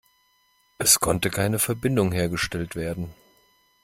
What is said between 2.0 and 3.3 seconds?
hergestellt werden.